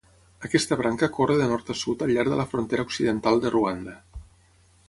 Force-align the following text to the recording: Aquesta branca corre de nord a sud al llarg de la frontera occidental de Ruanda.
Aquesta 0.47 0.77
branca 0.79 1.09
corre 1.17 1.35
de 1.41 1.49
nord 1.51 1.69
a 1.73 1.77
sud 1.83 2.01
al 2.05 2.13
llarg 2.15 2.33
de 2.35 2.39
la 2.41 2.47
frontera 2.55 2.89
occidental 2.89 3.45
de 3.45 3.53
Ruanda. 3.57 3.99